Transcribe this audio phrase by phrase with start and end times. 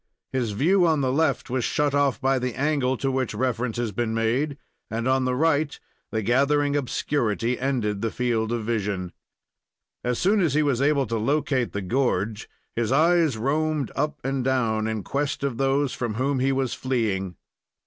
[0.33, 3.91] His view on the left was shut off by the angle to which reference has
[3.91, 4.57] been made,
[4.89, 9.13] and on the right the gathering obscurity ended the field of vision.
[10.03, 14.43] As soon as he was able to locate the gorge, his eyes roamed up and
[14.43, 17.35] down in quest of those from whom he was fleeing.